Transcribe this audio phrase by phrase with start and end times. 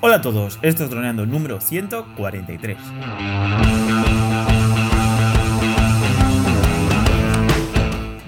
[0.00, 2.78] Hola a todos, esto es Droneando número 143.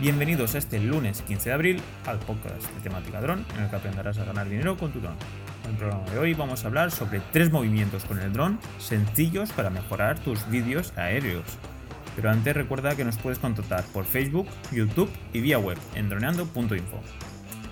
[0.01, 4.19] Bienvenidos este lunes 15 de abril al podcast de temática dron, en el que aprenderás
[4.19, 5.15] a ganar dinero con tu dron.
[5.63, 9.53] En el programa de hoy vamos a hablar sobre tres movimientos con el dron sencillos
[9.53, 11.45] para mejorar tus vídeos aéreos.
[12.17, 17.01] Pero antes recuerda que nos puedes contactar por Facebook, YouTube y vía web en droneando.info.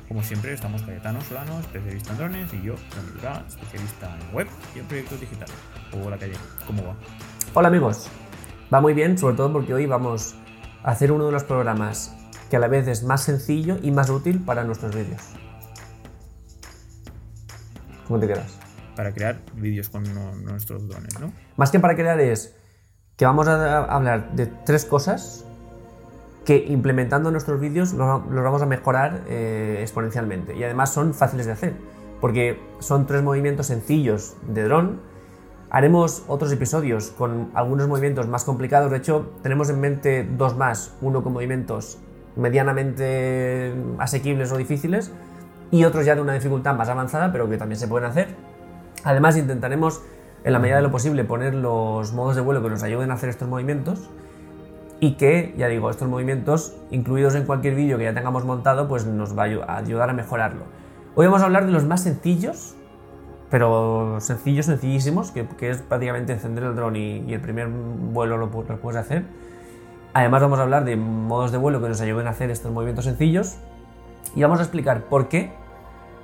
[0.09, 2.75] Como siempre, estamos Cayetano Solano, especialista en drones, y yo,
[3.14, 5.54] Dura, especialista en web y en proyectos digitales.
[5.93, 6.32] Hola Calle,
[6.67, 6.96] ¿cómo va?
[7.53, 8.08] Hola amigos,
[8.72, 10.34] va muy bien, sobre todo porque hoy vamos
[10.82, 12.14] a hacer uno de los programas
[12.48, 15.21] que a la vez es más sencillo y más útil para nuestros vídeos.
[18.06, 18.59] ¿Cómo te quedas?
[18.96, 21.32] Para crear vídeos con no- nuestros drones, ¿no?
[21.56, 22.56] Más que para crear es
[23.17, 25.45] que vamos a hablar de tres cosas
[26.48, 30.56] que implementando en nuestros vídeos los los vamos a mejorar eh, exponencialmente.
[30.56, 31.75] Y además son fáciles de hacer,
[32.22, 34.98] porque son tres movimientos sencillos de dron.
[35.69, 38.91] Haremos otros episodios con algunos movimientos más complicados.
[38.91, 40.95] De hecho, tenemos en mente dos más.
[41.03, 41.98] Uno con movimientos
[42.34, 45.12] medianamente asequibles o difíciles
[45.70, 48.28] y otros ya de una dificultad más avanzada, pero que también se pueden hacer.
[49.05, 50.01] Además, intentaremos,
[50.45, 53.14] en la medida de lo posible, poner los modos de vuelo que nos ayuden a
[53.17, 54.08] hacer estos movimientos
[55.01, 59.07] y que, ya digo, estos movimientos, incluidos en cualquier vídeo que ya tengamos montado, pues
[59.07, 60.65] nos va a ayu- a ayudar a mejorarlo.
[61.15, 62.75] Hoy vamos a hablar de los más sencillos,
[63.51, 68.97] pero sencillos, sencillísimos, que, es prácticamente encender el dron y, el primer vuelo lo puedes
[68.97, 69.25] hacer.
[70.15, 73.05] Además vamos a hablar de modos de vuelo que nos ayuden a hacer estos movimientos
[73.05, 73.57] sencillos
[74.35, 75.53] y vamos a explicar por qué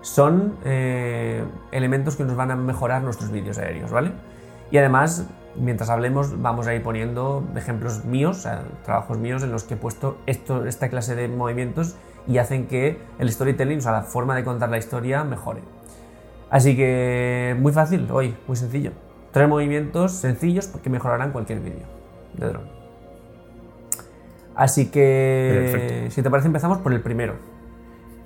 [0.01, 4.13] son eh, elementos que nos van a mejorar nuestros vídeos aéreos, ¿vale?
[4.71, 9.53] Y además, mientras hablemos, vamos a ir poniendo ejemplos míos, o sea, trabajos míos en
[9.53, 11.97] los que he puesto esto, esta clase de movimientos
[12.27, 15.61] y hacen que el storytelling, o sea, la forma de contar la historia, mejore.
[16.51, 18.93] Así que muy fácil hoy, muy sencillo.
[19.33, 21.87] Tres movimientos sencillos que mejorarán cualquier vídeo
[22.35, 22.69] de dron.
[24.55, 26.11] Así que, Perfecto.
[26.13, 27.35] si te parece, empezamos por el primero.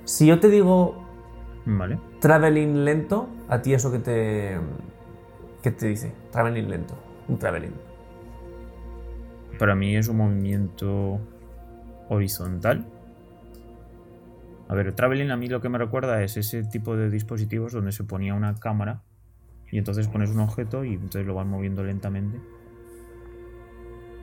[0.03, 1.03] Si yo te digo
[1.65, 1.99] Vale.
[2.19, 4.59] traveling lento, a ti eso que te,
[5.63, 6.13] ¿qué te dice?
[6.31, 6.93] Traveling lento,
[7.29, 7.73] un traveling.
[9.57, 11.19] Para mí es un movimiento
[12.09, 12.85] horizontal.
[14.67, 17.73] A ver, el traveling a mí lo que me recuerda es ese tipo de dispositivos
[17.73, 19.01] donde se ponía una cámara
[19.71, 22.39] y entonces pones un objeto y entonces lo van moviendo lentamente.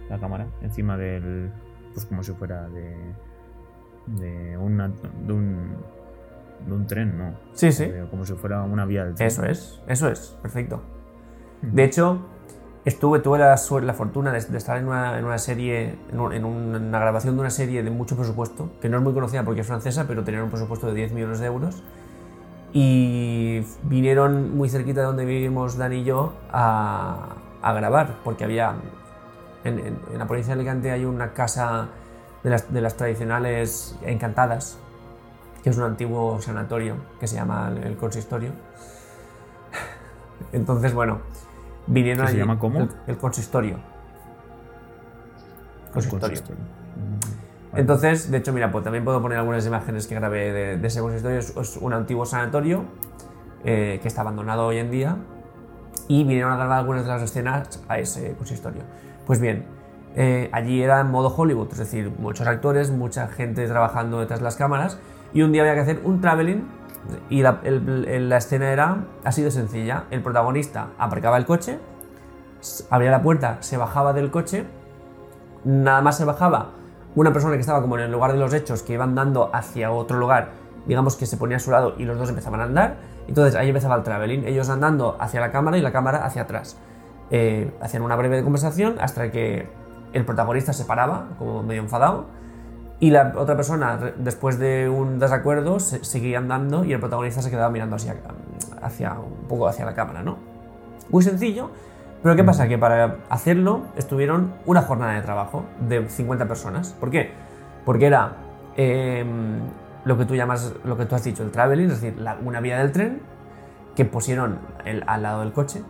[0.08, 1.50] La cámara encima del.
[1.92, 2.96] Pues como si fuera de.
[4.06, 5.76] de, una, de un.
[6.66, 7.34] de un tren, ¿no?
[7.52, 7.86] Sí, sí.
[7.86, 9.26] De- como si fuera una vía del tren.
[9.26, 10.80] Eso es, eso es, perfecto.
[11.62, 12.20] De hecho,
[12.86, 16.32] estuve, tuve la, la fortuna de, de estar en una, en una serie, en, un-
[16.32, 19.60] en una grabación de una serie de mucho presupuesto, que no es muy conocida porque
[19.60, 21.82] es francesa, pero tenía un presupuesto de 10 millones de euros.
[22.72, 28.74] Y vinieron muy cerquita de donde vivimos Dan y yo a, a grabar, porque había.
[29.64, 31.88] En- en la provincia de Alicante hay una casa
[32.44, 34.78] de las, de las tradicionales encantadas,
[35.64, 38.50] que es un antiguo sanatorio que se llama el, el consistorio.
[40.53, 41.20] Entonces, bueno,
[41.86, 42.80] vinieron ¿Que se llama cómo?
[42.80, 43.78] El, el consistorio.
[45.92, 46.28] Consistorio.
[46.28, 46.62] Consistorio.
[46.62, 47.80] Mm, vale.
[47.80, 51.00] Entonces, de hecho, mira, pues también puedo poner algunas imágenes que grabé de, de ese
[51.00, 51.38] consistorio.
[51.38, 52.84] Es, es un antiguo sanatorio
[53.64, 55.16] eh, que está abandonado hoy en día
[56.08, 58.82] y vinieron a grabar algunas de las escenas a ese consistorio.
[59.26, 59.66] Pues bien,
[60.14, 64.44] eh, allí era en modo Hollywood, es decir, muchos actores, mucha gente trabajando detrás de
[64.44, 64.98] las cámaras
[65.34, 66.66] y un día había que hacer un traveling
[67.30, 67.60] y la,
[68.36, 70.04] escena era así de sencilla.
[70.10, 71.78] El protagonista aparcaba el coche,
[72.90, 74.66] abría la puerta, se bajaba del coche
[75.66, 76.70] nada más se bajaba
[77.16, 79.90] una persona que estaba como en el lugar de los hechos, que iba andando hacia
[79.90, 80.50] otro lugar,
[80.86, 82.96] digamos que se ponía a su lado y los dos empezaban a andar.
[83.26, 86.76] Entonces ahí empezaba el traveling, ellos andando hacia la cámara y la cámara hacia atrás.
[87.30, 89.66] Eh, hacían una breve conversación hasta que
[90.12, 92.26] el protagonista se paraba, como medio enfadado,
[93.00, 97.50] y la otra persona, después de un desacuerdo, se- seguía andando y el protagonista se
[97.50, 98.16] quedaba mirando hacia,
[98.82, 100.38] hacia un poco hacia la cámara, ¿no?
[101.10, 101.71] Muy sencillo,
[102.22, 102.66] pero ¿qué pasa?
[102.68, 106.94] Que para hacerlo estuvieron una jornada de trabajo de 50 personas.
[106.98, 107.32] ¿Por qué?
[107.84, 108.32] Porque era
[108.76, 109.60] em,
[110.04, 112.60] lo que tú llamas, lo que tú has dicho, el traveling, es decir, la- una
[112.60, 113.21] vía del tren
[113.94, 115.82] que pusieron el- al lado del coche.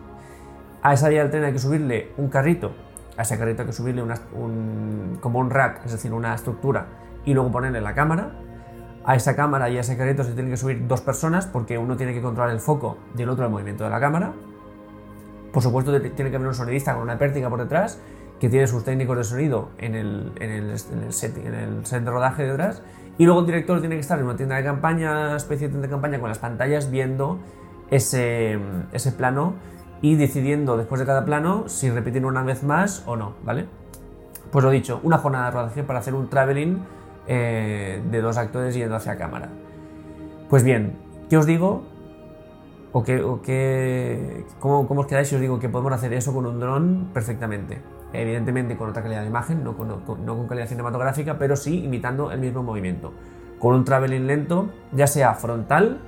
[0.81, 2.71] A esa vía del tren hay que subirle un carrito,
[3.17, 6.85] a ese carrito hay que subirle una- un, como un rack, es decir, una estructura,
[7.27, 8.31] y luego ponerle la cámara.
[9.05, 11.95] A esa cámara y a ese carrito se tienen que subir dos personas porque uno
[11.95, 14.33] tiene que controlar el foco y el otro el movimiento de la cámara.
[15.51, 17.99] Por supuesto, tiene que haber un sonidista con una pértiga por detrás
[18.39, 22.81] que tiene sus técnicos de sonido en el, en el, en set de rodaje detrás.
[23.17, 25.87] Y luego el director tiene que estar en una tienda de campaña, especie de tienda
[25.87, 27.39] de campaña, con las pantallas viendo
[27.89, 28.59] ese,
[28.91, 29.55] ese plano
[30.01, 33.65] y decidiendo después de cada plano si repetir una vez más o no, ¿vale?
[34.51, 36.83] Pues lo dicho, una jornada de rodaje para hacer un traveling
[37.27, 39.49] eh, de dos actores yendo hacia cámara.
[40.49, 40.97] Pues bien,
[41.29, 41.83] ¿qué os digo?
[42.93, 47.09] ¿O, qué, cómo, os quedáis si os digo que podemos hacer eso con un dron
[47.13, 47.81] perfectamente?
[48.13, 52.63] Evidentemente con otra calidad de imagen, no con, calidad cinematográfica, pero sí imitando el mismo
[52.63, 53.13] movimiento.
[53.59, 55.99] Con un traveling lento, ya sea frontal,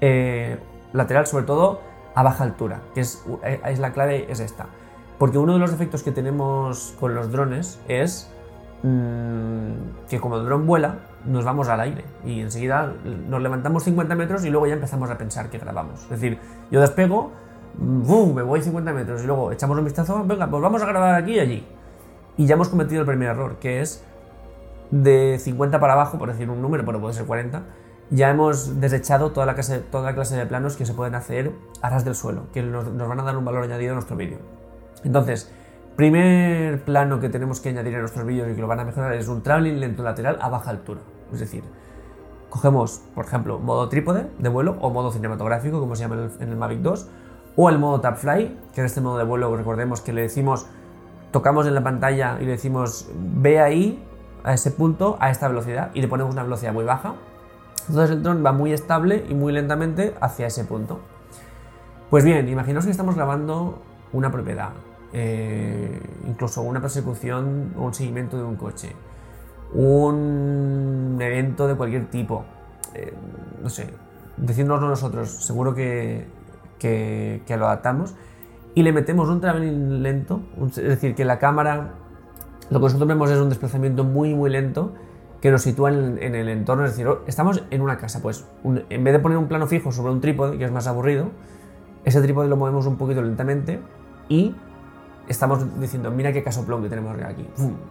[0.00, 0.58] eh,
[0.92, 1.80] lateral, sobre todo
[2.14, 4.66] a baja altura, que es, eh, es la clave, es esta.
[5.18, 8.30] Porque uno de los defectos que tenemos con los drones es
[8.82, 12.92] mmm, que como el dron vuela, nos vamos al aire y enseguida
[13.28, 16.02] nos levantamos 50 metros y luego ya empezamos a pensar que grabamos.
[16.04, 16.38] Es decir,
[16.70, 17.32] yo despego,
[17.78, 18.34] ¡boom!
[18.34, 21.32] me voy 50 metros y luego echamos un vistazo, venga, pues vamos a grabar aquí
[21.32, 21.66] y allí.
[22.36, 24.04] Y ya hemos cometido el primer error, que es
[24.90, 27.62] de 50 para abajo, por decir un número, pero puede ser 40,
[28.10, 31.52] ya hemos desechado toda la clase, toda la clase de planos que se pueden hacer
[31.82, 34.38] a ras del suelo, que nos van a dar un valor añadido a nuestro vídeo.
[35.02, 35.50] Entonces,
[35.96, 39.14] primer plano que tenemos que añadir a nuestros vídeos y que lo van a mejorar
[39.14, 41.00] es un traveling lento lateral a baja altura.
[41.32, 41.64] Es decir,
[42.50, 46.52] cogemos, por ejemplo, modo trípode de vuelo o modo cinematográfico, como se llama en el,
[46.52, 47.08] en Mavic 2,
[47.56, 50.66] o el modo tap fly, que es este modo de vuelo, recordemos que le decimos,
[51.32, 54.02] tocamos en la pantalla y le decimos, ve ahí,
[54.44, 57.14] a ese punto, a esta velocidad, y le ponemos una velocidad muy baja.
[57.88, 61.00] Entonces el dron va muy estable y muy lentamente hacia ese punto.
[62.10, 63.82] Pues bien, imaginaos que estamos grabando
[64.12, 64.70] una propiedad,
[65.12, 68.92] eh, incluso una persecución o un seguimiento de un coche,
[69.72, 72.44] un evento de cualquier tipo,
[72.94, 73.14] eh,
[73.62, 73.90] no sé,
[74.36, 76.26] decirnoslo nosotros, seguro que,
[76.78, 78.14] que, lo adaptamos
[78.74, 81.94] y le metemos un traveling lento, es decir, que la cámara,
[82.70, 84.92] lo que nosotros vemos es un desplazamiento muy muy lento
[85.40, 89.12] que nos sitúa en, el entorno, es decir, estamos en una casa, pues en vez
[89.12, 91.30] de poner un plano fijo sobre un trípode, que es más aburrido,
[92.04, 93.80] ese trípode lo movemos un poquito lentamente
[94.28, 94.54] y
[95.28, 97.46] estamos diciendo, mira qué casoplón que tenemos aquí,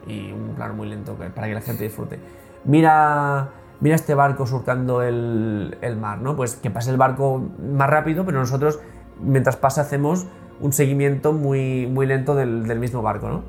[0.07, 2.19] y un plano muy lento para que la gente disfrute.
[2.63, 3.49] Mira,
[3.79, 6.35] mira este barco surcando el, el, mar, ¿no?
[6.35, 8.79] Pues que pase el barco más rápido, pero nosotros,
[9.21, 10.27] mientras pasa, hacemos
[10.59, 13.43] un seguimiento muy, muy lento del, del mismo barco, ¿no?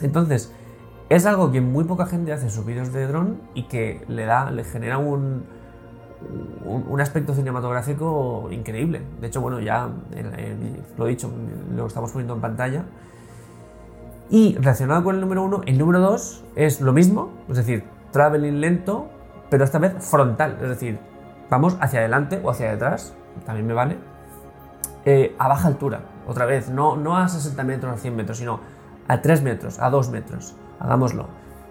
[0.00, 0.52] Entonces,
[1.08, 4.50] es algo que muy poca gente hace sus vídeos de dron y que le da,
[4.50, 5.44] le genera un,
[6.64, 9.02] un, aspecto cinematográfico increíble.
[9.20, 9.88] De hecho, bueno, ya
[10.96, 11.30] lo he dicho,
[11.74, 12.84] lo estamos poniendo en pantalla.
[14.28, 18.60] Y relacionado con el número uno, el número dos es lo mismo, es decir, traveling
[18.60, 19.08] lento,
[19.50, 20.98] pero esta vez frontal, es decir,
[21.48, 23.14] vamos hacia adelante o hacia detrás,
[23.44, 23.98] también me vale,
[25.04, 28.58] eh, a baja altura, otra vez, no, no a 60 metros, a 100 metros, sino
[29.06, 31.28] a 3 metros, a 2 metros, hagámoslo.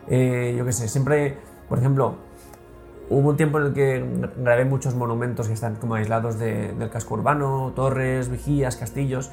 [0.07, 1.37] Eh, yo qué sé, siempre,
[1.67, 2.15] por ejemplo,
[3.09, 4.03] Hubo un tiempo en el que
[4.37, 9.29] grabé muchos monumentos que están como aislados de, del casco urbano, torres, vigías, castillos,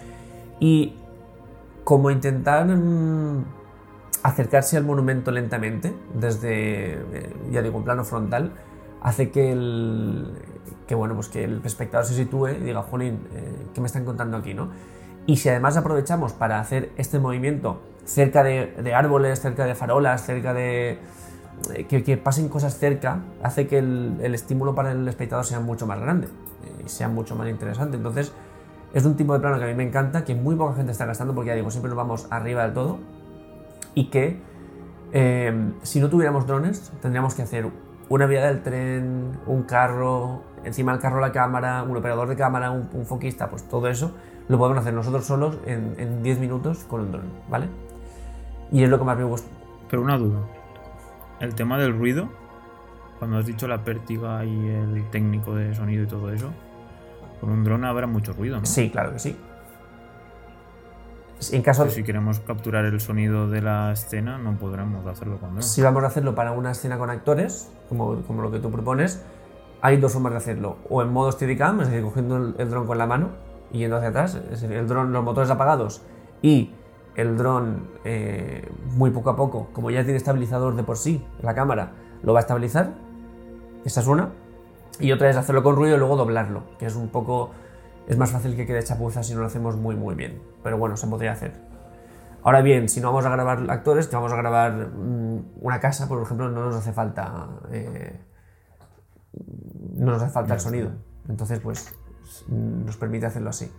[0.60, 0.94] y
[1.82, 3.44] como intentar mmm,
[4.22, 8.52] acercarse al monumento lentamente, desde, eh, ya digo, un plano frontal,
[9.00, 10.32] hace que el,
[10.86, 14.04] que, bueno, pues que el espectador se sitúe y diga, jolín, eh, ¿qué me están
[14.04, 14.52] contando aquí?
[14.52, 14.68] ¿no?
[15.26, 20.52] Y si además aprovechamos para hacer este movimiento cerca de árboles, cerca de farolas, cerca
[20.52, 20.98] de,
[21.88, 26.00] que, que, pasen cosas cerca hace que el, estímulo para el espectador sea mucho más
[26.00, 26.28] grande
[26.84, 27.96] y sea mucho más interesante.
[27.96, 28.32] Entonces,
[28.92, 31.06] es un tipo de plano que a mí me encanta, que muy poca gente está
[31.06, 32.98] gastando, porque ya digo, siempre nos vamos arriba del todo.
[33.94, 34.40] Y que
[35.12, 37.68] eh, si no tuviéramos drones, tendríamos que hacer
[38.08, 42.70] una vía del tren, un carro, encima del carro la cámara, un operador de cámara,
[42.70, 44.12] un, un foquista, pues todo eso
[44.48, 47.68] lo podemos hacer nosotros solos en, en 10 minutos con un dron, ¿vale?
[48.70, 49.48] Y es lo que más me gusta.
[49.88, 50.40] Pero una duda
[51.42, 52.28] el tema del ruido,
[53.18, 56.50] cuando has dicho la pértiga y el técnico de sonido y todo eso,
[57.40, 58.64] con un dron habrá mucho ruido, ¿no?
[58.64, 59.36] Sí, claro que sí.
[61.50, 61.90] En caso de...
[61.90, 65.62] Si queremos capturar el sonido de la escena, no podremos hacerlo con dron.
[65.64, 69.24] Si vamos a hacerlo para una escena con actores, como, como lo que tú propones,
[69.80, 70.76] hay dos formas de hacerlo.
[70.88, 73.30] O en modo Steadicam, es decir, cogiendo el, el dron con la mano
[73.72, 76.02] y yendo hacia atrás, es decir, el dron, los motores apagados
[76.40, 76.70] y
[77.14, 81.54] el dron eh, muy poco a poco, como ya tiene estabilizador de por sí, la
[81.54, 81.92] cámara
[82.22, 82.92] lo va a estabilizar.
[83.84, 84.30] Esa es una.
[85.00, 87.50] Y otra es hacerlo con ruido y luego doblarlo, que es un poco.
[88.06, 90.40] Es más fácil que quede chapuza si no lo hacemos muy, muy bien.
[90.62, 91.52] Pero bueno, se podría hacer.
[92.42, 96.08] Ahora bien, si no vamos a grabar actores, que vamos a grabar mmm, una casa,
[96.08, 97.48] por ejemplo, no nos hace falta.
[97.70, 98.20] Eh,
[99.94, 100.90] no nos hace falta el sonido.
[101.28, 101.94] Entonces, pues
[102.48, 103.70] nos permite hacerlo así.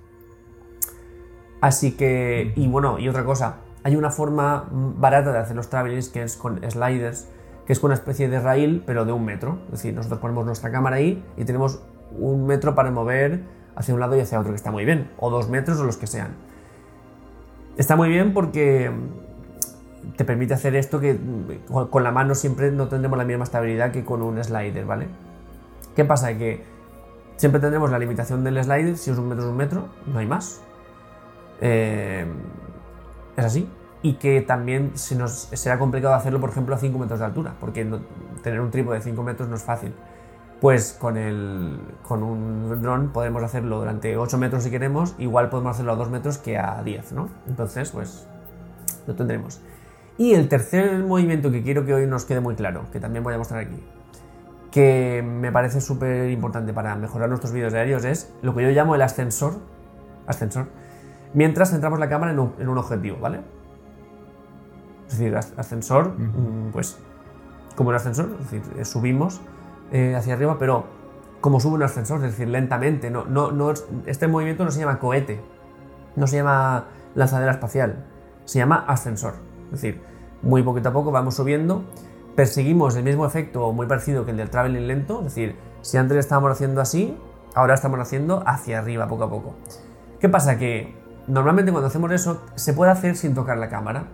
[1.64, 6.10] Así que, y bueno, y otra cosa, hay una forma barata de hacer los travelings
[6.10, 7.30] que es con sliders,
[7.66, 9.60] que es con una especie de rail, pero de un metro.
[9.68, 11.82] Es decir, nosotros ponemos nuestra cámara ahí y tenemos
[12.20, 13.44] un metro para mover
[13.78, 15.96] hacia un lado y hacia otro, que está muy bien, o dos metros o los
[15.96, 16.36] que sean.
[17.78, 18.92] Está muy bien porque
[20.18, 21.18] te permite hacer esto que
[21.90, 25.08] con la mano siempre no tendremos la misma estabilidad que con un slider, ¿vale?
[25.96, 26.38] ¿Qué pasa?
[26.38, 26.62] Que
[27.38, 30.28] siempre tendremos la limitación del slider, si es un metro es un metro, no hay
[30.28, 30.62] más.
[31.66, 32.26] Eh,
[33.38, 33.70] es así.
[34.02, 37.88] Y que también será complicado hacerlo, por ejemplo, a 5 metros de altura, porque
[38.44, 39.94] tener un trípode de 5 metros no es fácil.
[40.60, 45.72] Pues con, el, con un dron podemos hacerlo durante 8 metros si queremos, igual podemos
[45.72, 47.30] hacerlo a 2 metros que a 10, ¿no?
[47.48, 48.28] Entonces, pues
[49.08, 49.62] lo tendremos.
[50.18, 53.34] Y el tercer movimiento que quiero que hoy nos quede muy claro, que también voy
[53.34, 53.82] a mostrar aquí,
[54.70, 58.96] que me parece súper importante para mejorar nuestros vídeos aéreos, es lo que yo llamo
[58.96, 59.56] el ascensor,
[60.28, 60.68] ascensor
[61.34, 63.42] mientras centramos la cámara en un, objetivo, ¿vale?
[65.08, 66.98] Es decir, ascensor, mm, pues
[67.76, 69.42] como un ascensor, es decir, eh, subimos
[69.92, 70.86] eh, hacia arriba, pero
[71.42, 73.10] como sube un ascensor, es decir, lentamente.
[73.10, 73.74] No, no, no,
[74.06, 75.42] este movimiento no se llama cohete,
[76.16, 76.86] no se llama
[77.16, 78.06] lanzadera espacial,
[78.46, 79.34] se llama ascensor.
[79.66, 80.02] Es decir,
[80.42, 81.84] muy poquito a poco vamos subiendo,
[82.36, 86.18] perseguimos el mismo efecto muy parecido que el del traveling lento, es decir, si antes
[86.18, 87.18] estábamos haciendo así,
[87.56, 89.56] ahora estamos haciendo hacia arriba poco a poco.
[90.20, 90.58] ¿Qué pasa?
[90.58, 90.96] Que
[91.28, 94.06] normalmente cuando hacemos eso se puede hacer sin tocar la cámara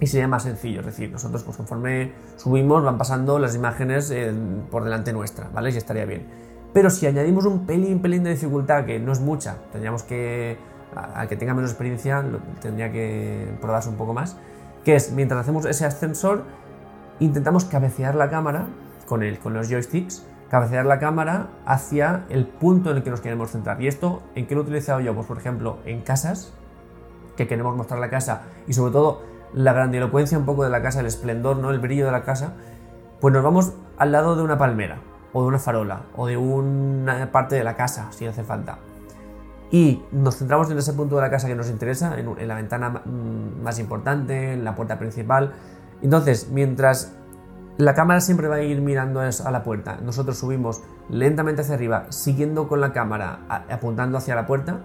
[0.00, 4.32] y sería más sencillo, es decir, nosotros pues conforme subimos van pasando las imágenes eh,
[4.70, 5.70] por delante nuestra, ¿vale?
[5.70, 6.26] Y estaría bien.
[6.72, 10.58] Pero si añadimos un pelín, pelín de dificultad, que no es mucha, tendríamos que,
[10.94, 12.24] al que tenga menos experiencia,
[12.60, 14.36] tendría que probarse un poco más,
[14.84, 16.44] que es, mientras hacemos ese ascensor,
[17.20, 18.66] intentamos cabecear la cámara
[19.06, 23.20] con, el, con los joysticks, cabecear la cámara hacia el punto en el que nos
[23.20, 23.80] queremos centrar.
[23.82, 25.14] ¿Y esto en qué lo he utilizado yo?
[25.14, 26.54] Pues por ejemplo, en casas,
[27.36, 29.22] que queremos mostrar la casa y sobre todo
[29.54, 31.70] la grandilocuencia un poco de la casa, el esplendor, ¿no?
[31.70, 32.54] el brillo de la casa,
[33.20, 34.98] pues nos vamos al lado de una palmera,
[35.32, 38.78] o de una farola, o de una parte de la casa, si hace falta.
[39.70, 42.90] Y nos centramos en ese punto de la casa que nos interesa, en, la ventana
[42.90, 45.52] mm, más importante, en la puerta principal.
[46.02, 47.14] Entonces, mientras
[47.78, 52.06] la cámara siempre va a ir mirando a la puerta, nosotros subimos lentamente hacia arriba,
[52.10, 53.38] siguiendo con la cámara
[53.70, 54.80] apuntando hacia la puerta,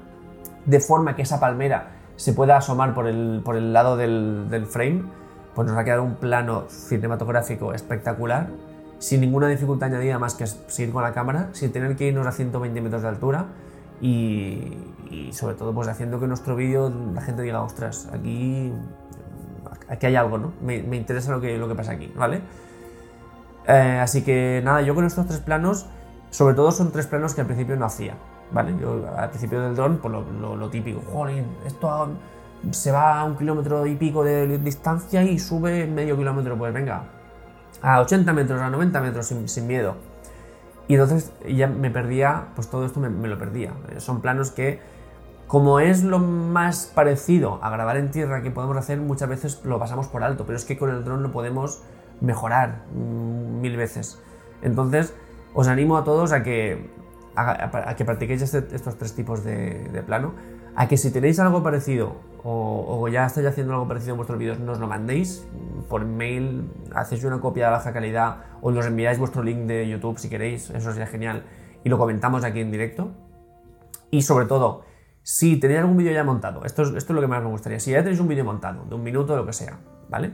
[0.66, 4.68] de forma que esa palmera se pueda asomar por el, por el lado del, del,
[4.68, 5.06] frame,
[5.56, 8.50] pues nos va a quedar un plano cinematográfico espectacular,
[9.00, 12.32] sin ninguna dificultad añadida más que seguir con la cámara, sin tener que irnos a
[12.32, 13.48] 120 metros de altura
[14.02, 14.78] y,
[15.10, 18.72] y sobre todo pues haciendo que nuestro vídeo la gente diga, ostras, aquí,
[19.90, 20.54] aquí hay algo, ¿no?
[20.62, 22.42] Me, me interesa lo que, lo que pasa aquí, ¿vale?
[23.68, 25.86] Eh, así que nada, yo con estos tres planos,
[26.30, 28.16] sobre todo son tres planos que al principio no hacía.
[28.54, 28.76] ¿vale?
[28.80, 32.10] Yo al principio del dron, pues lo, típico, joder, esto
[32.72, 37.04] se va a un kilómetro y pico de distancia y sube medio kilómetro, pues venga,
[37.82, 39.96] a 80 metros, a 90 metros sin, miedo.
[40.88, 43.74] Y entonces ya me perdía, pues todo esto me, lo perdía.
[43.98, 44.80] Son planos que,
[45.48, 49.80] como es lo más parecido a grabar en tierra que podemos hacer, muchas veces lo
[49.80, 51.82] pasamos por alto, pero es que con el dron lo podemos
[52.24, 54.20] mejorar mil veces.
[54.64, 55.14] Entonces,
[55.54, 56.90] os animo a todos a que
[57.36, 60.34] a, que practiquéis este, estos tres tipos de, plano,
[60.76, 64.60] a que si tenéis algo parecido o, ya estáis haciendo algo parecido en vuestros vídeos,
[64.60, 65.48] nos lo mandéis
[65.90, 70.18] por mail, hacéis una copia de baja calidad o nos enviáis vuestro link de YouTube
[70.18, 71.44] si queréis, eso sería genial,
[71.84, 73.12] y lo comentamos aquí en directo.
[74.12, 74.84] Y sobre todo,
[75.24, 77.80] si tenéis algún vídeo ya montado, esto es, esto es lo que más me gustaría,
[77.80, 80.34] si ya tenéis un vídeo montado, de un minuto, lo que sea, ¿vale?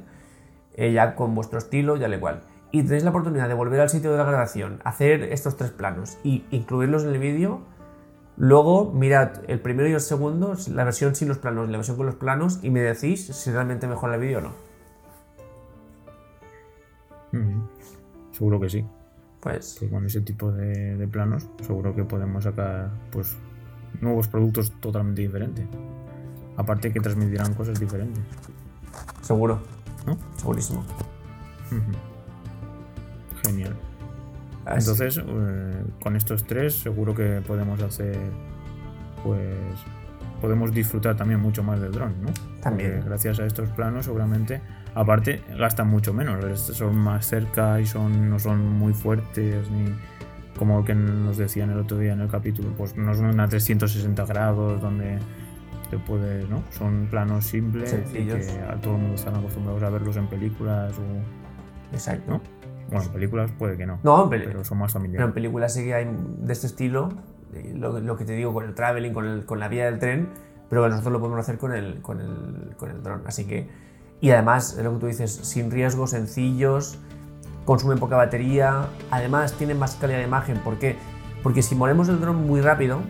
[0.79, 3.89] Eh, ya con vuestro estilo, ya le igual y tenéis la oportunidad de volver al
[3.89, 7.61] sitio de la grabación, hacer estos tres planos y incluirlos en el vídeo,
[8.37, 11.97] luego mirad el primero y el segundo, la versión sin los planos y la versión
[11.97, 14.69] con los planos y me decís si realmente mejora el vídeo o no.
[18.31, 18.85] Seguro que sí.
[19.41, 19.79] Pues...
[19.89, 23.37] con ese tipo de, planos seguro que podemos sacar pues
[24.01, 25.65] nuevos productos totalmente diferentes.
[26.57, 28.21] Aparte que transmitirán cosas diferentes.
[29.21, 29.59] Seguro.
[30.05, 30.17] ¿No?
[30.37, 30.83] Segurísimo.
[33.45, 33.75] Genial.
[34.65, 38.17] Entonces, eh, con estos tres seguro que podemos hacer,
[39.23, 39.55] pues,
[40.41, 42.29] podemos disfrutar también mucho más del dron, ¿no?
[42.61, 43.01] También.
[43.05, 44.61] gracias a estos planos, seguramente,
[44.95, 49.93] aparte, gastan mucho menos, son más cerca y son, no son muy fuertes, ni
[50.57, 54.25] como que nos decían el otro día en el capítulo, pues no son a 360
[54.25, 55.19] grados donde
[55.89, 56.63] te puedes, ¿no?
[56.71, 60.93] Son planos simples y que a todo el mundo están acostumbrados a verlos en películas
[60.97, 61.93] o...
[61.93, 62.33] Exacto.
[62.33, 62.41] ¿no?
[62.89, 63.99] Bueno, en películas puede que no.
[64.03, 65.19] No, pero son más familiares.
[65.19, 67.09] Pero en películas sí que hay de este estilo,
[67.75, 70.29] lo, que te digo con el traveling, con, el, con la vía del tren,
[70.69, 73.21] pero nosotros lo podemos hacer con el, con el, con el dron.
[73.25, 73.67] Así que,
[74.21, 76.99] y además, es lo que tú dices, sin riesgos, sencillos,
[77.65, 80.57] consumen poca batería, además tienen más calidad de imagen.
[80.59, 80.95] ¿Por qué?
[81.43, 83.01] Porque si movemos el dron muy rápido,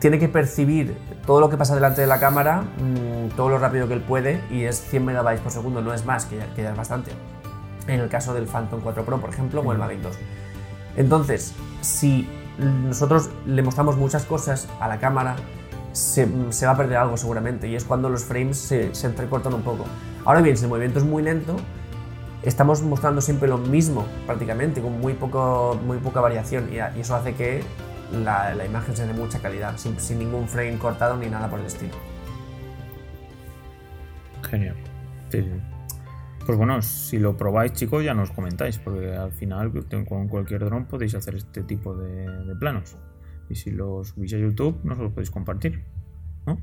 [0.00, 0.96] tiene que percibir
[1.30, 4.42] todo lo que pasa delante de la cámara, mm, todo lo rápido que él puede,
[4.50, 7.12] y es 100 megabytes por segundo, no es más, que ya, que ya es bastante.
[7.86, 10.18] En el caso del Phantom 4 Pro, por ejemplo, o el Mavic 2.
[10.96, 15.36] Entonces, si nosotros le mostramos muchas cosas a la cámara,
[15.92, 19.54] se, se va a perder algo seguramente, y es cuando los frames se, se entrecortan
[19.54, 19.84] un poco.
[20.24, 21.54] Ahora bien, si el movimiento es muy lento,
[22.42, 27.02] estamos mostrando siempre lo mismo prácticamente, con muy, poco, muy poca variación, y, a- y
[27.02, 27.62] eso hace que
[28.12, 31.60] la, la imagen sea de mucha calidad, sin, sin ningún frame cortado ni nada por
[31.60, 31.94] el estilo.
[34.48, 34.76] Genial.
[35.30, 35.50] Sí, sí.
[36.46, 39.72] Pues bueno, si lo probáis, chicos, ya nos comentáis, porque al final
[40.08, 42.96] con cualquier dron podéis hacer este tipo de, de planos.
[43.48, 45.84] Y si lo subís a YouTube, nos lo podéis compartir.
[46.46, 46.60] ¿no?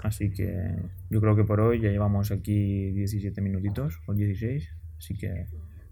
[0.00, 0.76] Así que
[1.10, 4.68] yo creo que por hoy ya llevamos aquí 17 minutitos o 16.
[4.98, 5.46] Así que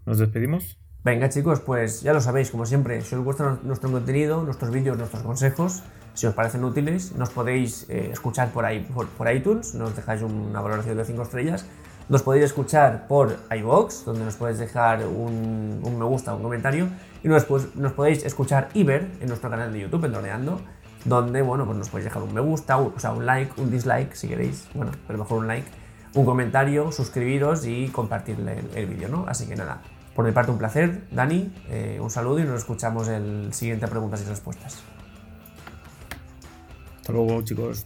[0.05, 0.79] nos despedimos.
[1.07, 4.97] Venga chicos, pues ya lo sabéis, como siempre, si os gusta nuestro contenido, nuestros vídeos,
[4.97, 5.81] nuestros consejos,
[6.13, 8.85] si os parecen útiles, nos podéis eh, escuchar por, ahí,
[9.17, 11.65] por, iTunes, nos dejáis una valoración de 5 estrellas,
[12.09, 16.89] nos podéis escuchar por iVoox, donde nos podéis dejar un, me gusta, un comentario,
[17.23, 20.59] y nos, pues, nos podéis escuchar y ver en nuestro canal de YouTube, en Droneando,
[21.05, 23.71] donde, bueno, pues nos podéis dejar un me gusta, un- o sea, un like, un
[23.71, 25.69] dislike, si queréis, bueno, pero mejor un like,
[26.15, 29.23] un comentario, suscribiros y compartir el, el vídeo, ¿no?
[29.25, 29.81] Así que nada,
[30.17, 34.19] por mi parte un placer, Dani, eh, un saludo y nos escuchamos el siguiente preguntas
[34.25, 34.81] y respuestas.
[36.95, 37.85] Hasta luego, chicos.